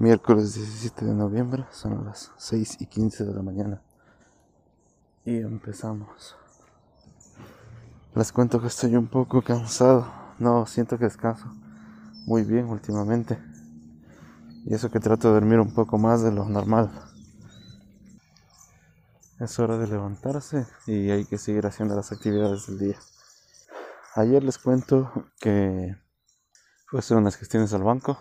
Miércoles 0.00 0.54
17 0.54 1.06
de 1.06 1.12
noviembre, 1.12 1.66
son 1.72 2.04
las 2.04 2.30
6 2.36 2.82
y 2.82 2.86
15 2.86 3.24
de 3.24 3.34
la 3.34 3.42
mañana. 3.42 3.82
Y 5.24 5.38
empezamos. 5.38 6.36
Les 8.14 8.30
cuento 8.30 8.60
que 8.60 8.68
estoy 8.68 8.94
un 8.94 9.08
poco 9.08 9.42
cansado. 9.42 10.06
No, 10.38 10.66
siento 10.66 10.98
que 10.98 11.06
descanso 11.06 11.52
muy 12.26 12.44
bien 12.44 12.66
últimamente. 12.66 13.40
Y 14.64 14.72
eso 14.72 14.88
que 14.88 15.00
trato 15.00 15.26
de 15.28 15.34
dormir 15.34 15.58
un 15.58 15.74
poco 15.74 15.98
más 15.98 16.22
de 16.22 16.30
lo 16.30 16.44
normal. 16.44 16.92
Es 19.40 19.58
hora 19.58 19.78
de 19.78 19.88
levantarse 19.88 20.64
y 20.86 21.10
hay 21.10 21.24
que 21.24 21.38
seguir 21.38 21.66
haciendo 21.66 21.96
las 21.96 22.12
actividades 22.12 22.68
del 22.68 22.78
día. 22.78 22.98
Ayer 24.14 24.44
les 24.44 24.58
cuento 24.58 25.10
que 25.40 25.96
fue 26.86 27.00
hacer 27.00 27.16
unas 27.16 27.34
gestiones 27.34 27.72
al 27.72 27.82
banco 27.82 28.16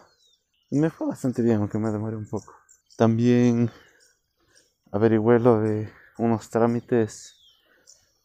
me 0.71 0.89
fue 0.89 1.07
bastante 1.07 1.41
bien, 1.41 1.57
aunque 1.57 1.77
me 1.77 1.91
demoré 1.91 2.15
un 2.15 2.27
poco. 2.27 2.53
También 2.97 3.71
averigüé 4.91 5.39
lo 5.39 5.61
de 5.61 5.91
unos 6.17 6.49
trámites 6.49 7.35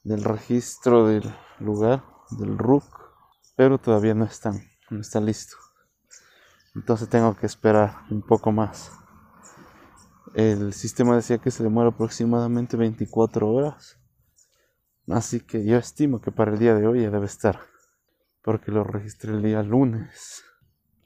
del 0.02 0.24
registro 0.24 1.06
del 1.06 1.22
lugar, 1.60 2.04
del 2.30 2.58
RUC, 2.58 2.84
pero 3.54 3.78
todavía 3.78 4.14
no 4.14 4.24
están, 4.24 4.60
no 4.90 5.00
está 5.00 5.20
listo. 5.20 5.56
Entonces 6.74 7.08
tengo 7.08 7.36
que 7.36 7.46
esperar 7.46 8.02
un 8.10 8.22
poco 8.22 8.50
más. 8.50 8.90
El 10.34 10.72
sistema 10.72 11.14
decía 11.14 11.38
que 11.38 11.50
se 11.50 11.62
demora 11.62 11.90
aproximadamente 11.90 12.76
24 12.76 13.48
horas. 13.48 13.98
Así 15.08 15.40
que 15.40 15.64
yo 15.64 15.76
estimo 15.76 16.20
que 16.20 16.32
para 16.32 16.52
el 16.52 16.58
día 16.58 16.74
de 16.74 16.86
hoy 16.86 17.02
ya 17.02 17.10
debe 17.10 17.26
estar. 17.26 17.60
Porque 18.42 18.72
lo 18.72 18.82
registré 18.82 19.32
el 19.32 19.42
día 19.42 19.62
lunes 19.62 20.42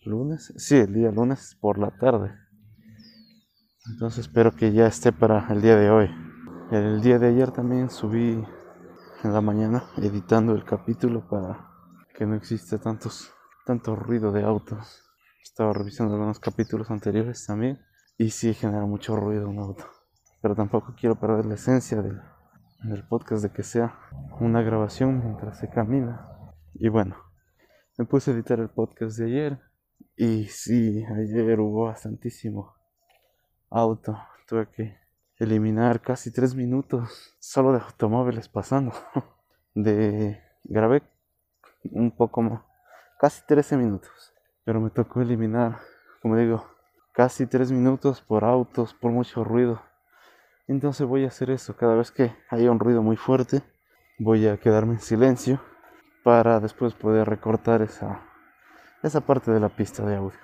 lunes, 0.07 0.53
sí, 0.57 0.77
el 0.77 0.95
día 0.95 1.11
lunes 1.11 1.57
por 1.61 1.79
la 1.79 1.91
tarde. 1.91 2.33
Entonces 3.93 4.27
espero 4.27 4.53
que 4.53 4.73
ya 4.73 4.87
esté 4.87 5.13
para 5.13 5.47
el 5.51 5.63
día 5.63 5.77
de 5.77 5.91
hoy. 5.91 6.11
El 6.71 7.01
día 7.03 7.19
de 7.19 7.29
ayer 7.29 7.53
también 7.53 7.91
subí 7.91 8.45
en 9.23 9.33
la 9.33 9.41
mañana 9.41 9.85
editando 9.97 10.55
el 10.55 10.65
capítulo 10.65 11.29
para 11.29 11.69
que 12.15 12.27
no 12.27 12.35
exista 12.35 12.79
tantos, 12.79 13.31
tanto 13.65 13.95
ruido 13.95 14.33
de 14.33 14.43
autos. 14.43 15.05
Estaba 15.43 15.73
revisando 15.73 16.15
algunos 16.15 16.41
capítulos 16.41 16.91
anteriores 16.91 17.47
también 17.47 17.81
y 18.19 18.31
sí 18.31 18.55
genera 18.55 18.87
mucho 18.87 19.17
ruido 19.17 19.49
un 19.49 19.59
auto. 19.59 19.85
Pero 20.43 20.55
tampoco 20.55 20.95
quiero 20.99 21.15
perder 21.15 21.47
la 21.47 21.55
esencia 21.55 22.03
del, 22.03 22.21
del 22.83 23.07
podcast 23.07 23.43
de 23.43 23.53
que 23.53 23.63
sea 23.63 23.99
una 24.41 24.63
grabación 24.63 25.21
mientras 25.21 25.59
se 25.59 25.69
camina. 25.69 26.29
Y 26.75 26.89
bueno, 26.89 27.17
me 27.99 28.05
puse 28.05 28.31
a 28.31 28.35
editar 28.35 28.59
el 28.59 28.69
podcast 28.69 29.19
de 29.19 29.27
ayer 29.27 29.66
y 30.17 30.45
sí, 30.47 31.05
ayer 31.05 31.61
hubo 31.61 31.85
bastantísimo 31.85 32.75
auto. 33.71 34.19
Tuve 34.49 34.69
que 34.71 34.97
eliminar 35.39 36.01
casi 36.01 36.31
tres 36.31 36.55
minutos 36.55 37.37
solo 37.39 37.73
de 37.73 37.81
automóviles 37.81 38.49
pasando. 38.49 38.93
De 39.75 40.41
grabé 40.65 41.03
un 41.91 42.11
poco 42.11 42.41
más, 42.41 42.63
casi 43.21 43.43
13 43.47 43.77
minutos. 43.77 44.33
Pero 44.65 44.81
me 44.81 44.91
tocó 44.91 45.21
eliminar, 45.21 45.81
como 46.23 46.37
digo, 46.37 46.67
casi 47.13 47.47
tres 47.47 47.71
minutos 47.71 48.23
por 48.23 48.45
autos, 48.45 48.95
por 48.95 49.13
mucho 49.13 49.45
ruido. 49.45 49.83
Entonces 50.67 51.07
voy 51.07 51.25
a 51.25 51.29
hacer 51.29 51.51
eso. 51.51 51.77
Cada 51.77 51.95
vez 51.95 52.11
que 52.11 52.35
haya 52.49 52.71
un 52.71 52.81
ruido 52.81 53.03
muy 53.03 53.17
fuerte, 53.17 53.63
voy 54.19 54.49
a 54.49 54.57
quedarme 54.57 54.95
en 54.95 55.01
silencio 55.01 55.61
para 56.25 56.59
después 56.59 56.95
poder 56.95 57.29
recortar 57.29 57.83
esa 57.83 58.27
esa 59.07 59.21
parte 59.21 59.51
de 59.53 59.61
la 59.61 59.69
pista 59.69 60.05
de 60.05 60.17
audio. 60.17 60.39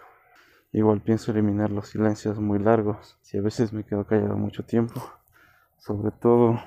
Igual 0.72 1.00
pienso 1.00 1.32
eliminar 1.32 1.70
los 1.70 1.88
silencios 1.88 2.38
muy 2.38 2.58
largos, 2.58 3.18
si 3.20 3.36
a 3.36 3.42
veces 3.42 3.72
me 3.72 3.84
quedo 3.84 4.06
callado 4.06 4.36
mucho 4.36 4.64
tiempo, 4.64 5.02
sobre 5.78 6.12
todo 6.12 6.58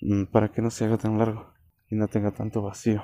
mm, 0.00 0.24
para 0.24 0.50
que 0.50 0.62
no 0.62 0.70
se 0.70 0.84
haga 0.84 0.96
tan 0.96 1.18
largo 1.18 1.52
y 1.90 1.96
no 1.96 2.08
tenga 2.08 2.30
tanto 2.30 2.62
vacío. 2.62 3.02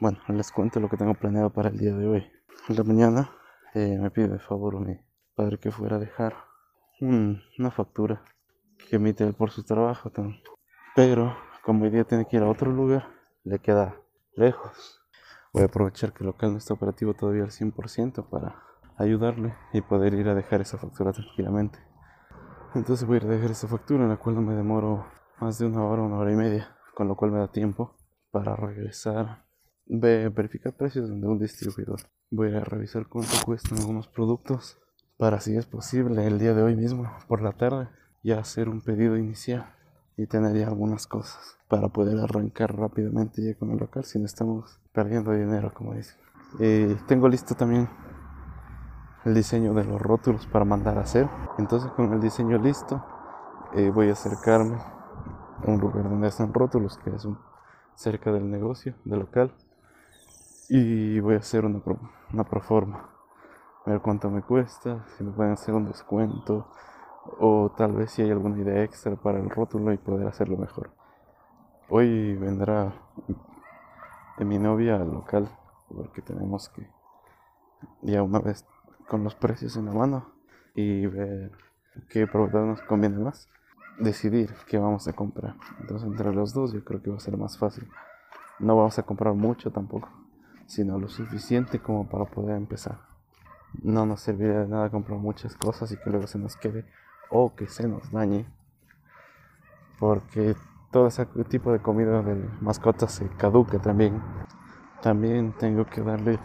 Bueno, 0.00 0.18
les 0.28 0.52
cuento 0.52 0.78
lo 0.78 0.88
que 0.88 0.96
tengo 0.96 1.14
planeado 1.14 1.50
para 1.50 1.70
el 1.70 1.78
día 1.78 1.94
de 1.94 2.06
hoy. 2.06 2.32
En 2.68 2.76
la 2.76 2.84
mañana 2.84 3.30
eh, 3.74 3.98
me 4.00 4.10
pide 4.10 4.28
de 4.28 4.38
favor 4.38 4.78
mi 4.80 4.98
padre 5.34 5.58
que 5.58 5.70
fuera 5.70 5.96
a 5.96 5.98
dejar 5.98 6.36
una 7.00 7.70
factura 7.70 8.22
que 8.88 8.96
emite 8.96 9.24
él 9.24 9.34
por 9.34 9.50
su 9.50 9.64
trabajo. 9.64 10.12
Pero 10.94 11.36
como 11.62 11.84
hoy 11.84 11.90
día 11.90 12.04
tiene 12.04 12.26
que 12.26 12.36
ir 12.36 12.42
a 12.42 12.48
otro 12.48 12.70
lugar, 12.70 13.08
le 13.42 13.58
queda 13.58 13.96
lejos. 14.36 15.03
Voy 15.54 15.62
a 15.62 15.66
aprovechar 15.66 16.12
que 16.12 16.24
el 16.24 16.26
local 16.26 16.50
no 16.50 16.58
está 16.58 16.74
operativo 16.74 17.14
todavía 17.14 17.44
al 17.44 17.52
100% 17.52 18.28
para 18.28 18.60
ayudarle 18.98 19.54
y 19.72 19.82
poder 19.82 20.14
ir 20.14 20.28
a 20.28 20.34
dejar 20.34 20.60
esa 20.60 20.78
factura 20.78 21.12
tranquilamente. 21.12 21.78
Entonces 22.74 23.06
voy 23.06 23.14
a 23.14 23.16
ir 23.18 23.26
a 23.26 23.28
dejar 23.28 23.52
esa 23.52 23.68
factura 23.68 24.02
en 24.02 24.08
la 24.08 24.16
cual 24.16 24.34
no 24.34 24.42
me 24.42 24.56
demoro 24.56 25.06
más 25.40 25.56
de 25.60 25.66
una 25.66 25.84
hora, 25.84 26.02
una 26.02 26.16
hora 26.18 26.32
y 26.32 26.34
media, 26.34 26.76
con 26.96 27.06
lo 27.06 27.14
cual 27.14 27.30
me 27.30 27.38
da 27.38 27.52
tiempo 27.52 27.94
para 28.32 28.56
regresar, 28.56 29.44
verificar 29.86 30.76
precios 30.76 31.08
de 31.08 31.24
un 31.24 31.38
distribuidor. 31.38 32.00
Voy 32.32 32.52
a 32.52 32.58
revisar 32.58 33.06
cuánto 33.06 33.34
cuestan 33.44 33.78
algunos 33.78 34.08
productos 34.08 34.80
para 35.18 35.38
si 35.38 35.56
es 35.56 35.66
posible 35.66 36.26
el 36.26 36.40
día 36.40 36.52
de 36.54 36.64
hoy 36.64 36.74
mismo, 36.74 37.08
por 37.28 37.42
la 37.42 37.52
tarde, 37.52 37.88
ya 38.24 38.40
hacer 38.40 38.68
un 38.68 38.80
pedido 38.80 39.16
inicial 39.16 39.72
y 40.16 40.26
tener 40.26 40.56
ya 40.56 40.68
algunas 40.68 41.06
cosas 41.06 41.58
para 41.68 41.88
poder 41.88 42.18
arrancar 42.20 42.76
rápidamente 42.76 43.42
ya 43.42 43.58
con 43.58 43.70
el 43.70 43.78
local 43.78 44.04
si 44.04 44.18
no 44.18 44.26
estamos 44.26 44.78
perdiendo 44.92 45.32
dinero 45.32 45.72
como 45.74 45.94
dicen. 45.94 46.16
Eh, 46.60 46.96
tengo 47.08 47.28
listo 47.28 47.54
también 47.54 47.88
el 49.24 49.34
diseño 49.34 49.74
de 49.74 49.84
los 49.84 50.00
rótulos 50.00 50.46
para 50.46 50.64
mandar 50.64 50.98
a 50.98 51.02
hacer. 51.02 51.28
Entonces 51.58 51.90
con 51.92 52.12
el 52.12 52.20
diseño 52.20 52.58
listo 52.58 53.04
eh, 53.74 53.90
voy 53.90 54.10
a 54.10 54.12
acercarme 54.12 54.76
a 54.76 55.70
un 55.70 55.80
lugar 55.80 56.04
donde 56.04 56.28
están 56.28 56.54
rótulos 56.54 56.98
que 56.98 57.10
es 57.10 57.24
un, 57.24 57.38
cerca 57.94 58.32
del 58.32 58.50
negocio 58.50 58.94
del 59.04 59.20
local 59.20 59.54
y 60.68 61.20
voy 61.20 61.34
a 61.34 61.38
hacer 61.38 61.64
una, 61.64 61.80
una 62.32 62.44
proforma. 62.44 63.10
Ver 63.86 64.00
cuánto 64.00 64.30
me 64.30 64.42
cuesta 64.42 65.04
si 65.16 65.24
me 65.24 65.32
pueden 65.32 65.52
hacer 65.52 65.74
un 65.74 65.86
descuento 65.86 66.68
o 67.38 67.72
tal 67.76 67.92
vez 67.92 68.10
si 68.10 68.22
hay 68.22 68.30
alguna 68.30 68.60
idea 68.60 68.82
extra 68.82 69.16
para 69.16 69.38
el 69.38 69.50
rótulo 69.50 69.92
y 69.92 69.98
poder 69.98 70.26
hacerlo 70.26 70.56
mejor. 70.56 70.90
Hoy 71.88 72.34
vendrá 72.36 72.94
de 74.38 74.44
mi 74.44 74.58
novia 74.58 74.96
al 74.96 75.10
local 75.10 75.48
porque 75.88 76.22
tenemos 76.22 76.68
que 76.70 76.88
ya 78.02 78.22
una 78.22 78.38
vez 78.38 78.66
con 79.08 79.24
los 79.24 79.34
precios 79.34 79.76
en 79.76 79.86
la 79.86 79.92
mano 79.92 80.32
y 80.74 81.06
ver 81.06 81.52
qué 82.08 82.26
producto 82.26 82.64
nos 82.64 82.80
conviene 82.82 83.18
más, 83.18 83.48
decidir 83.98 84.54
qué 84.66 84.78
vamos 84.78 85.06
a 85.08 85.12
comprar. 85.12 85.54
Entonces 85.80 86.08
entre 86.08 86.32
los 86.32 86.52
dos 86.52 86.72
yo 86.72 86.84
creo 86.84 87.02
que 87.02 87.10
va 87.10 87.16
a 87.16 87.20
ser 87.20 87.36
más 87.36 87.58
fácil. 87.58 87.88
No 88.58 88.76
vamos 88.76 88.98
a 88.98 89.02
comprar 89.02 89.34
mucho 89.34 89.70
tampoco, 89.70 90.08
sino 90.66 90.98
lo 90.98 91.08
suficiente 91.08 91.80
como 91.80 92.08
para 92.08 92.24
poder 92.24 92.56
empezar. 92.56 92.98
No 93.82 94.06
nos 94.06 94.20
serviría 94.20 94.60
de 94.60 94.68
nada 94.68 94.90
comprar 94.90 95.18
muchas 95.18 95.56
cosas 95.56 95.90
y 95.92 95.96
que 95.96 96.10
luego 96.10 96.26
se 96.26 96.38
nos 96.38 96.56
quede 96.56 96.86
o 97.34 97.54
que 97.54 97.66
se 97.66 97.88
nos 97.88 98.10
dañe. 98.12 98.46
Porque 99.98 100.54
todo 100.92 101.08
ese 101.08 101.26
tipo 101.48 101.72
de 101.72 101.80
comida 101.80 102.22
de 102.22 102.36
mascotas 102.60 103.12
se 103.12 103.28
caduca 103.30 103.80
también. 103.80 104.22
También 105.02 105.52
tengo 105.58 105.84
que 105.84 106.00
darle 106.00 106.38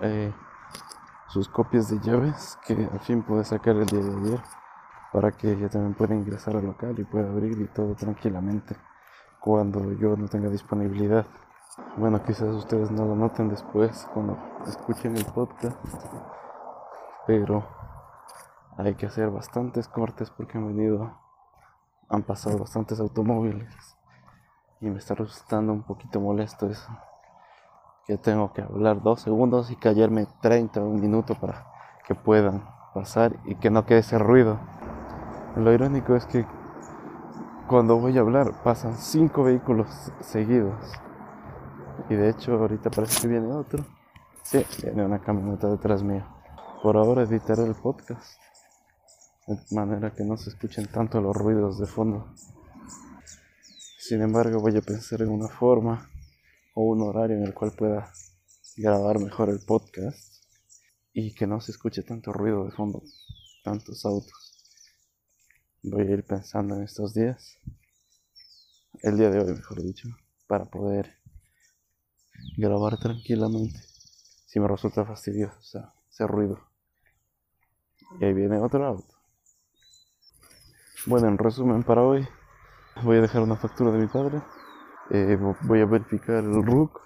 eh, 0.00 0.32
sus 1.28 1.48
copias 1.48 1.88
de 1.88 2.00
llaves 2.00 2.58
que 2.66 2.74
al 2.92 3.00
fin 3.00 3.22
pude 3.22 3.44
sacar 3.44 3.76
el 3.76 3.86
día 3.86 4.00
de 4.00 4.16
ayer 4.16 4.40
para 5.12 5.30
que 5.30 5.52
ella 5.52 5.68
también 5.68 5.94
pueda 5.94 6.14
ingresar 6.14 6.56
al 6.56 6.66
local 6.66 6.98
y 6.98 7.04
pueda 7.04 7.30
abrir 7.30 7.60
y 7.60 7.68
todo 7.68 7.94
tranquilamente 7.94 8.76
cuando 9.40 9.92
yo 9.92 10.16
no 10.16 10.26
tenga 10.26 10.48
disponibilidad. 10.48 11.24
Bueno, 11.96 12.22
quizás 12.24 12.54
ustedes 12.54 12.90
no 12.90 13.06
lo 13.06 13.14
noten 13.14 13.48
después 13.48 14.08
cuando 14.12 14.36
escuchen 14.66 15.16
el 15.16 15.24
podcast, 15.26 15.78
pero 17.26 17.81
hay 18.76 18.94
que 18.94 19.06
hacer 19.06 19.30
bastantes 19.30 19.88
cortes 19.88 20.30
porque 20.30 20.58
han 20.58 20.66
venido, 20.66 21.18
han 22.08 22.22
pasado 22.22 22.58
bastantes 22.58 23.00
automóviles 23.00 23.96
y 24.80 24.86
me 24.86 24.98
está 24.98 25.14
resultando 25.14 25.72
un 25.72 25.82
poquito 25.82 26.20
molesto 26.20 26.66
eso. 26.68 26.90
Que 28.06 28.16
tengo 28.16 28.52
que 28.52 28.62
hablar 28.62 29.02
dos 29.02 29.20
segundos 29.20 29.70
y 29.70 29.76
callarme 29.76 30.26
30 30.40 30.80
un 30.80 31.00
minuto 31.00 31.34
para 31.36 31.66
que 32.06 32.14
puedan 32.14 32.68
pasar 32.94 33.36
y 33.44 33.54
que 33.54 33.70
no 33.70 33.86
quede 33.86 34.00
ese 34.00 34.18
ruido. 34.18 34.58
Lo 35.54 35.72
irónico 35.72 36.16
es 36.16 36.26
que 36.26 36.44
cuando 37.68 37.98
voy 37.98 38.18
a 38.18 38.22
hablar 38.22 38.62
pasan 38.64 38.96
cinco 38.96 39.44
vehículos 39.44 39.88
seguidos. 40.20 40.74
Y 42.08 42.14
de 42.14 42.30
hecho 42.30 42.54
ahorita 42.54 42.90
parece 42.90 43.22
que 43.22 43.28
viene 43.28 43.52
otro. 43.52 43.84
Sí, 44.42 44.66
viene 44.82 45.04
una 45.04 45.20
camioneta 45.20 45.68
detrás 45.68 46.02
mío. 46.02 46.24
Por 46.82 46.96
ahora 46.96 47.22
editaré 47.22 47.64
el 47.64 47.76
podcast 47.76 48.40
de 49.46 49.58
manera 49.74 50.14
que 50.14 50.24
no 50.24 50.36
se 50.36 50.50
escuchen 50.50 50.86
tanto 50.86 51.20
los 51.20 51.36
ruidos 51.36 51.78
de 51.78 51.86
fondo. 51.86 52.34
Sin 53.98 54.22
embargo, 54.22 54.60
voy 54.60 54.76
a 54.76 54.82
pensar 54.82 55.22
en 55.22 55.30
una 55.30 55.48
forma 55.48 56.08
o 56.74 56.84
un 56.84 57.02
horario 57.02 57.36
en 57.36 57.44
el 57.44 57.54
cual 57.54 57.72
pueda 57.72 58.12
grabar 58.76 59.18
mejor 59.18 59.48
el 59.50 59.60
podcast 59.60 60.44
y 61.12 61.34
que 61.34 61.46
no 61.46 61.60
se 61.60 61.72
escuche 61.72 62.02
tanto 62.02 62.32
ruido 62.32 62.64
de 62.64 62.72
fondo. 62.72 63.02
tantos 63.64 64.04
autos. 64.04 64.64
Voy 65.82 66.02
a 66.02 66.10
ir 66.10 66.24
pensando 66.24 66.76
en 66.76 66.82
estos 66.82 67.14
días, 67.14 67.58
el 69.02 69.16
día 69.16 69.30
de 69.30 69.40
hoy 69.40 69.54
mejor 69.54 69.82
dicho, 69.82 70.08
para 70.46 70.64
poder 70.64 71.18
grabar 72.56 72.98
tranquilamente. 72.98 73.80
Si 74.46 74.60
me 74.60 74.68
resulta 74.68 75.04
fastidioso, 75.04 75.58
o 75.58 75.62
sea, 75.62 75.92
ese 76.10 76.26
ruido. 76.26 76.60
Y 78.20 78.24
ahí 78.24 78.32
viene 78.32 78.58
otro 78.58 78.84
auto. 78.84 79.11
Bueno, 81.04 81.26
en 81.26 81.36
resumen 81.36 81.82
para 81.82 82.02
hoy, 82.02 82.24
voy 83.02 83.16
a 83.16 83.22
dejar 83.22 83.42
una 83.42 83.56
factura 83.56 83.90
de 83.90 83.98
mi 83.98 84.06
padre. 84.06 84.40
Eh, 85.10 85.36
voy 85.62 85.80
a 85.80 85.84
verificar 85.84 86.36
el 86.36 86.62
RUC. 86.62 87.00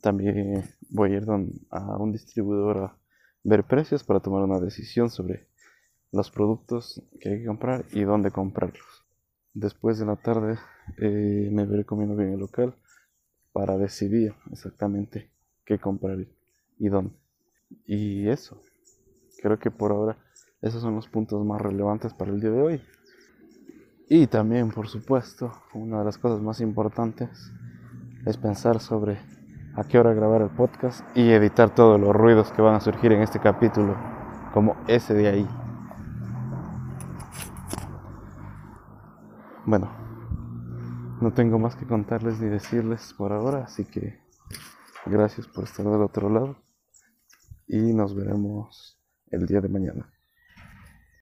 También 0.00 0.64
voy 0.88 1.12
a 1.12 1.16
ir 1.18 1.26
a 1.28 1.96
un 1.98 2.12
distribuidor 2.12 2.78
a 2.78 2.96
ver 3.44 3.64
precios 3.64 4.04
para 4.04 4.20
tomar 4.20 4.42
una 4.42 4.58
decisión 4.58 5.10
sobre 5.10 5.48
los 6.12 6.30
productos 6.30 7.02
que 7.20 7.28
hay 7.28 7.40
que 7.40 7.46
comprar 7.46 7.84
y 7.92 8.04
dónde 8.04 8.30
comprarlos. 8.30 9.04
Después 9.52 9.98
de 9.98 10.06
la 10.06 10.16
tarde 10.16 10.58
eh, 10.96 11.50
me 11.52 11.66
veré 11.66 11.84
comiendo 11.84 12.16
bien 12.16 12.32
el 12.32 12.40
local 12.40 12.74
para 13.52 13.76
decidir 13.76 14.34
exactamente 14.50 15.30
qué 15.66 15.78
comprar 15.78 16.26
y 16.78 16.88
dónde. 16.88 17.12
Y 17.84 18.30
eso, 18.30 18.62
creo 19.42 19.58
que 19.58 19.70
por 19.70 19.92
ahora 19.92 20.16
esos 20.60 20.82
son 20.82 20.96
los 20.96 21.08
puntos 21.08 21.44
más 21.44 21.60
relevantes 21.60 22.14
para 22.14 22.32
el 22.32 22.40
día 22.40 22.50
de 22.50 22.62
hoy. 22.62 22.82
Y 24.08 24.26
también, 24.26 24.70
por 24.70 24.88
supuesto, 24.88 25.52
una 25.74 25.98
de 26.00 26.04
las 26.04 26.18
cosas 26.18 26.40
más 26.40 26.60
importantes 26.60 27.52
es 28.24 28.36
pensar 28.36 28.80
sobre 28.80 29.18
a 29.76 29.84
qué 29.84 29.98
hora 29.98 30.14
grabar 30.14 30.42
el 30.42 30.50
podcast 30.50 31.04
y 31.16 31.30
editar 31.30 31.74
todos 31.74 32.00
los 32.00 32.14
ruidos 32.14 32.50
que 32.52 32.62
van 32.62 32.74
a 32.74 32.80
surgir 32.80 33.12
en 33.12 33.22
este 33.22 33.38
capítulo, 33.38 33.96
como 34.52 34.76
ese 34.88 35.14
de 35.14 35.28
ahí. 35.28 35.48
Bueno, 39.64 39.90
no 41.20 41.32
tengo 41.32 41.58
más 41.58 41.76
que 41.76 41.86
contarles 41.86 42.40
ni 42.40 42.48
decirles 42.48 43.14
por 43.16 43.32
ahora, 43.32 43.64
así 43.64 43.84
que 43.84 44.18
gracias 45.06 45.46
por 45.46 45.64
estar 45.64 45.86
del 45.86 46.02
otro 46.02 46.30
lado 46.30 46.56
y 47.66 47.92
nos 47.92 48.14
veremos 48.14 48.98
el 49.30 49.46
día 49.46 49.60
de 49.60 49.68
mañana. 49.68 50.10